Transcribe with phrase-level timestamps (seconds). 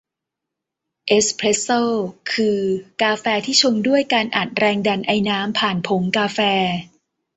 [1.07, 1.81] เอสเพรสโซ่
[2.33, 2.57] คือ
[3.01, 6.39] กาแฟที่ชงด้วยการอัดแรงดันไอน้ำผ่านผงกาแฟ